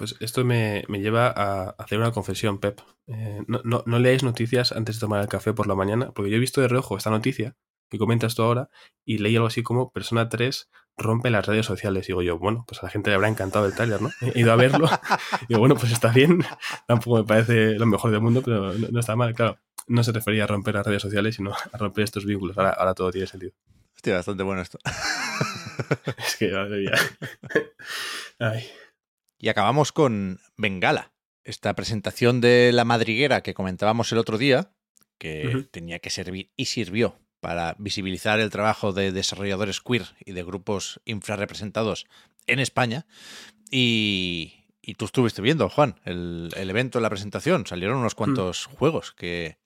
Pues 0.00 0.16
esto 0.20 0.46
me, 0.46 0.82
me 0.88 1.00
lleva 1.00 1.26
a 1.26 1.74
hacer 1.76 1.98
una 1.98 2.10
confesión, 2.10 2.58
Pep. 2.58 2.80
Eh, 3.06 3.42
no, 3.46 3.60
no, 3.64 3.82
no 3.84 3.98
leáis 3.98 4.22
noticias 4.22 4.72
antes 4.72 4.96
de 4.96 5.00
tomar 5.00 5.20
el 5.20 5.28
café 5.28 5.52
por 5.52 5.66
la 5.66 5.74
mañana, 5.74 6.10
porque 6.12 6.30
yo 6.30 6.38
he 6.38 6.40
visto 6.40 6.62
de 6.62 6.68
reojo 6.68 6.96
esta 6.96 7.10
noticia 7.10 7.54
que 7.90 7.98
comentas 7.98 8.34
tú 8.34 8.42
ahora 8.42 8.70
y 9.04 9.18
leí 9.18 9.36
algo 9.36 9.48
así 9.48 9.62
como 9.62 9.92
Persona 9.92 10.30
3 10.30 10.70
rompe 10.96 11.28
las 11.28 11.44
redes 11.44 11.66
sociales. 11.66 12.06
Y 12.06 12.12
digo 12.12 12.22
yo, 12.22 12.38
bueno, 12.38 12.64
pues 12.66 12.82
a 12.82 12.86
la 12.86 12.90
gente 12.90 13.10
le 13.10 13.16
habrá 13.16 13.28
encantado 13.28 13.66
el 13.66 13.74
tráiler, 13.74 14.00
¿no? 14.00 14.10
He 14.22 14.40
ido 14.40 14.50
a 14.52 14.56
verlo 14.56 14.88
y 15.42 15.46
digo, 15.50 15.60
bueno, 15.60 15.74
pues 15.76 15.92
está 15.92 16.08
bien. 16.08 16.46
Tampoco 16.88 17.18
me 17.18 17.24
parece 17.24 17.74
lo 17.74 17.84
mejor 17.84 18.10
del 18.10 18.22
mundo, 18.22 18.40
pero 18.42 18.72
no, 18.72 18.88
no 18.90 19.00
está 19.00 19.16
mal. 19.16 19.34
Claro, 19.34 19.58
no 19.86 20.02
se 20.02 20.12
refería 20.12 20.44
a 20.44 20.46
romper 20.46 20.76
las 20.76 20.86
redes 20.86 21.02
sociales, 21.02 21.34
sino 21.36 21.52
a 21.52 21.76
romper 21.76 22.04
estos 22.04 22.24
vínculos. 22.24 22.56
Ahora, 22.56 22.70
ahora 22.70 22.94
todo 22.94 23.10
tiene 23.10 23.26
sentido. 23.26 23.52
Hostia, 23.94 24.14
bastante 24.14 24.44
bueno 24.44 24.62
esto. 24.62 24.78
Es 26.16 26.36
que, 26.38 26.52
madre 26.52 26.78
mía. 26.78 26.94
Ay. 28.38 28.64
Y 29.40 29.48
acabamos 29.48 29.90
con 29.90 30.38
Bengala, 30.58 31.12
esta 31.44 31.74
presentación 31.74 32.42
de 32.42 32.72
la 32.74 32.84
madriguera 32.84 33.42
que 33.42 33.54
comentábamos 33.54 34.12
el 34.12 34.18
otro 34.18 34.36
día, 34.36 34.70
que 35.16 35.66
tenía 35.70 35.98
que 35.98 36.10
servir 36.10 36.50
y 36.56 36.66
sirvió 36.66 37.18
para 37.40 37.74
visibilizar 37.78 38.38
el 38.38 38.50
trabajo 38.50 38.92
de 38.92 39.12
desarrolladores 39.12 39.80
queer 39.80 40.04
y 40.24 40.32
de 40.32 40.42
grupos 40.42 41.00
infrarrepresentados 41.06 42.06
en 42.46 42.58
España. 42.58 43.06
Y, 43.70 44.66
y 44.82 44.94
tú 44.94 45.06
estuviste 45.06 45.40
viendo, 45.40 45.70
Juan, 45.70 45.98
el, 46.04 46.50
el 46.54 46.68
evento, 46.68 47.00
la 47.00 47.08
presentación. 47.08 47.66
Salieron 47.66 47.96
unos 47.96 48.14
cuantos 48.14 48.66
juegos 48.66 49.12
que, 49.12 49.56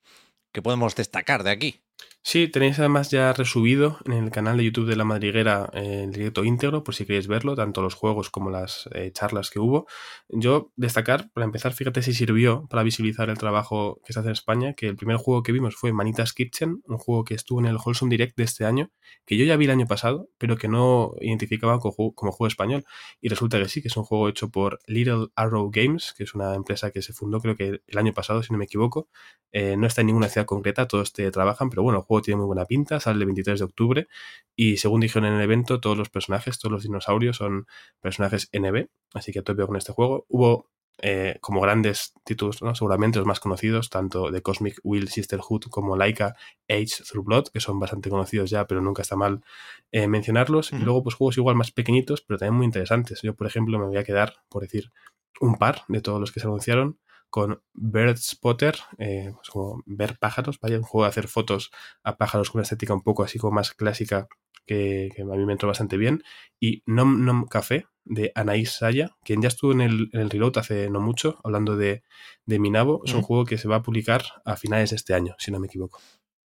que 0.52 0.62
podemos 0.62 0.94
destacar 0.94 1.42
de 1.42 1.50
aquí. 1.50 1.80
Sí, 2.26 2.48
tenéis 2.48 2.78
además 2.78 3.10
ya 3.10 3.34
resubido 3.34 3.98
en 4.06 4.14
el 4.14 4.30
canal 4.30 4.56
de 4.56 4.64
YouTube 4.64 4.86
de 4.86 4.96
La 4.96 5.04
Madriguera 5.04 5.68
eh, 5.74 6.04
el 6.04 6.10
directo 6.12 6.42
íntegro, 6.42 6.82
por 6.82 6.94
si 6.94 7.04
queréis 7.04 7.26
verlo, 7.28 7.54
tanto 7.54 7.82
los 7.82 7.92
juegos 7.94 8.30
como 8.30 8.48
las 8.48 8.88
eh, 8.94 9.10
charlas 9.12 9.50
que 9.50 9.58
hubo. 9.58 9.86
Yo 10.30 10.72
destacar, 10.74 11.30
para 11.34 11.44
empezar, 11.44 11.74
fíjate 11.74 12.00
si 12.00 12.14
sirvió 12.14 12.66
para 12.70 12.82
visibilizar 12.82 13.28
el 13.28 13.36
trabajo 13.36 14.00
que 14.06 14.14
se 14.14 14.20
hace 14.20 14.28
en 14.30 14.32
España, 14.32 14.72
que 14.72 14.88
el 14.88 14.96
primer 14.96 15.18
juego 15.18 15.42
que 15.42 15.52
vimos 15.52 15.76
fue 15.76 15.92
Manitas 15.92 16.32
Kitchen, 16.32 16.82
un 16.86 16.96
juego 16.96 17.24
que 17.24 17.34
estuvo 17.34 17.60
en 17.60 17.66
el 17.66 17.76
Wholesome 17.76 18.10
Direct 18.10 18.38
de 18.38 18.44
este 18.44 18.64
año, 18.64 18.90
que 19.26 19.36
yo 19.36 19.44
ya 19.44 19.58
vi 19.58 19.66
el 19.66 19.72
año 19.72 19.86
pasado, 19.86 20.30
pero 20.38 20.56
que 20.56 20.66
no 20.66 21.12
identificaba 21.20 21.78
como 21.78 21.92
juego, 22.32 22.46
español. 22.46 22.86
Y 23.20 23.28
resulta 23.28 23.58
que 23.58 23.68
sí, 23.68 23.82
que 23.82 23.88
es 23.88 23.96
un 23.98 24.04
juego 24.04 24.30
hecho 24.30 24.48
por 24.50 24.78
Little 24.86 25.26
Arrow 25.36 25.70
Games, 25.70 26.14
que 26.16 26.24
es 26.24 26.34
una 26.34 26.54
empresa 26.54 26.90
que 26.90 27.02
se 27.02 27.12
fundó 27.12 27.40
creo 27.40 27.54
que 27.54 27.82
el 27.86 27.98
año 27.98 28.14
pasado, 28.14 28.42
si 28.42 28.50
no 28.50 28.58
me 28.58 28.64
equivoco. 28.64 29.08
Eh, 29.52 29.76
no 29.76 29.86
está 29.86 30.00
en 30.00 30.08
ninguna 30.08 30.28
ciudad 30.28 30.46
concreta, 30.46 30.88
todos 30.88 31.12
te 31.12 31.30
trabajan, 31.30 31.70
pero 31.70 31.82
bueno, 31.82 32.00
el 32.00 32.04
tiene 32.22 32.38
muy 32.38 32.46
buena 32.46 32.66
pinta, 32.66 33.00
sale 33.00 33.18
el 33.20 33.26
23 33.26 33.58
de 33.58 33.64
octubre 33.64 34.08
y 34.56 34.76
según 34.76 35.00
dijeron 35.00 35.28
en 35.28 35.34
el 35.34 35.42
evento, 35.42 35.80
todos 35.80 35.96
los 35.96 36.10
personajes, 36.10 36.58
todos 36.58 36.72
los 36.72 36.82
dinosaurios 36.82 37.36
son 37.36 37.66
personajes 38.00 38.48
NB, 38.52 38.88
así 39.14 39.32
que 39.32 39.40
a 39.40 39.42
tope 39.42 39.66
con 39.66 39.76
este 39.76 39.92
juego. 39.92 40.26
Hubo 40.28 40.70
eh, 40.98 41.38
como 41.40 41.60
grandes 41.60 42.14
títulos, 42.24 42.62
¿no? 42.62 42.74
seguramente 42.76 43.18
los 43.18 43.26
más 43.26 43.40
conocidos, 43.40 43.90
tanto 43.90 44.30
de 44.30 44.42
Cosmic 44.42 44.78
Will 44.84 45.08
Sisterhood 45.08 45.64
como 45.68 45.96
Laika 45.96 46.36
Age 46.68 47.02
Through 47.08 47.24
Blood, 47.24 47.48
que 47.52 47.58
son 47.58 47.80
bastante 47.80 48.10
conocidos 48.10 48.48
ya, 48.50 48.66
pero 48.66 48.80
nunca 48.80 49.02
está 49.02 49.16
mal 49.16 49.42
eh, 49.90 50.06
mencionarlos. 50.06 50.72
Y 50.72 50.78
luego, 50.78 51.02
pues 51.02 51.16
juegos 51.16 51.36
igual 51.36 51.56
más 51.56 51.72
pequeñitos, 51.72 52.22
pero 52.22 52.38
también 52.38 52.54
muy 52.54 52.66
interesantes. 52.66 53.22
Yo, 53.22 53.34
por 53.34 53.48
ejemplo, 53.48 53.78
me 53.78 53.86
voy 53.86 53.96
a 53.96 54.04
quedar, 54.04 54.36
por 54.48 54.62
decir, 54.62 54.92
un 55.40 55.56
par 55.56 55.82
de 55.88 56.00
todos 56.00 56.20
los 56.20 56.30
que 56.30 56.38
se 56.38 56.46
anunciaron, 56.46 56.98
con 57.34 57.60
Bird 57.72 58.18
Spotter, 58.18 58.76
eh, 58.96 59.32
pues 59.34 59.48
como 59.50 59.82
ver 59.86 60.16
pájaros, 60.20 60.60
vaya, 60.60 60.76
un 60.76 60.84
juego 60.84 61.02
de 61.02 61.08
hacer 61.08 61.26
fotos 61.26 61.72
a 62.04 62.16
pájaros 62.16 62.48
con 62.48 62.60
una 62.60 62.62
estética 62.62 62.94
un 62.94 63.02
poco 63.02 63.24
así 63.24 63.40
como 63.40 63.54
más 63.56 63.72
clásica 63.72 64.28
que, 64.64 65.08
que 65.12 65.22
a 65.22 65.24
mí 65.24 65.44
me 65.44 65.50
entró 65.50 65.66
bastante 65.66 65.96
bien. 65.96 66.22
Y 66.60 66.84
Nom 66.86 67.24
Nom 67.24 67.48
Café 67.48 67.86
de 68.04 68.30
Anaís 68.36 68.70
Saya, 68.70 69.16
quien 69.24 69.42
ya 69.42 69.48
estuvo 69.48 69.72
en 69.72 69.80
el, 69.80 70.10
en 70.12 70.20
el 70.20 70.30
Reload 70.30 70.58
hace 70.58 70.88
no 70.90 71.00
mucho, 71.00 71.40
hablando 71.42 71.76
de, 71.76 72.04
de 72.46 72.60
Minabo. 72.60 73.02
Es 73.04 73.14
un 73.14 73.22
juego 73.22 73.44
que 73.44 73.58
se 73.58 73.66
va 73.66 73.76
a 73.76 73.82
publicar 73.82 74.22
a 74.44 74.54
finales 74.54 74.90
de 74.90 74.96
este 74.96 75.12
año, 75.12 75.34
si 75.38 75.50
no 75.50 75.58
me 75.58 75.66
equivoco. 75.66 76.00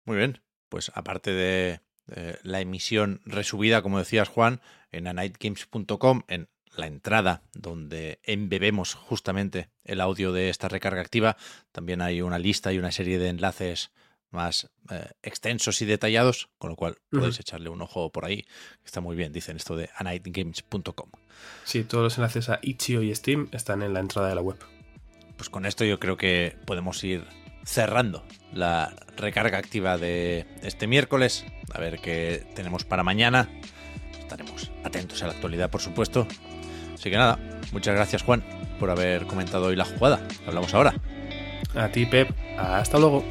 Muy 0.04 0.18
bien. 0.18 0.42
Pues 0.68 0.92
aparte 0.96 1.32
de, 1.32 1.80
de 2.08 2.40
la 2.44 2.60
emisión 2.60 3.22
resubida, 3.24 3.82
como 3.84 4.00
decías 4.00 4.28
Juan, 4.28 4.60
en 4.92 5.08
anightgames.com, 5.08 6.24
en 6.28 6.50
la 6.75 6.88
entrada 6.88 7.44
donde 7.53 8.20
embebemos 8.24 8.96
justamente 8.96 9.70
el 9.84 10.01
audio 10.01 10.32
de 10.32 10.50
esta 10.50 10.68
recarga 10.68 11.01
activa, 11.01 11.38
también 11.72 12.01
hay 12.01 12.22
una 12.22 12.39
lista 12.39 12.74
y 12.74 12.80
una 12.80 12.92
serie 12.92 13.20
de 13.20 13.30
enlaces 13.30 13.92
más 14.34 14.70
eh, 14.89 15.12
extensos 15.22 15.82
y 15.82 15.86
detallados, 15.86 16.50
con 16.58 16.72
lo 16.72 16.75
cual 16.75 16.98
podéis 17.12 17.39
echarle 17.39 17.70
un 17.70 17.82
ojo 17.82 18.12
por 18.12 18.25
ahí. 18.25 18.46
Está 18.84 19.00
muy 19.00 19.15
bien, 19.15 19.32
dicen 19.32 19.58
esto 19.58 19.77
de 19.77 19.89
anightgames.com. 19.96 21.10
Sí, 21.63 21.84
todos 21.84 22.03
los 22.03 22.18
enlaces 22.18 22.50
a 22.50 22.60
Itch.io 22.62 23.03
y 23.03 23.13
Steam 23.13 23.48
están 23.51 23.84
en 23.84 23.94
la 23.94 24.00
entrada 24.00 24.30
de 24.30 24.36
la 24.36 24.42
web. 24.42 24.58
Pues 25.38 25.50
con 25.50 25.65
esto 25.65 25.86
yo 25.86 26.00
creo 26.00 26.18
que 26.18 26.58
podemos 26.65 27.03
ir 27.03 27.25
cerrando 27.63 28.25
la 28.51 28.94
recarga 29.15 29.58
activa 29.58 29.98
de 29.98 30.46
este 30.63 30.88
miércoles. 30.88 31.46
A 31.72 31.80
ver 31.80 32.00
qué 32.00 32.46
tenemos 32.56 32.84
para 32.84 33.03
mañana. 33.03 33.50
Estaremos 34.20 34.72
atentos 34.84 35.22
a 35.22 35.27
la 35.27 35.34
actualidad, 35.34 35.70
por 35.70 35.82
supuesto. 35.82 36.27
Así 37.03 37.12
que 37.12 37.17
nada, 37.17 37.38
muchas 37.74 37.95
gracias 37.95 38.24
Juan 38.24 38.41
por 38.79 38.89
haber 38.89 39.27
comentado 39.27 39.65
hoy 39.65 39.75
la 39.75 39.83
jugada. 39.83 40.25
Hablamos 40.48 40.74
ahora. 40.74 40.93
A 41.75 41.89
ti, 41.89 42.05
Pep. 42.05 42.29
Hasta 42.57 42.98
luego. 42.98 43.25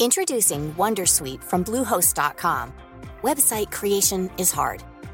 Introducing 0.00 0.74
Wondersuite 0.74 1.44
from 1.44 1.62
Bluehost.com. 1.62 2.72
Website 3.22 3.70
creation 3.70 4.28
is 4.36 4.50
hard, 4.52 4.82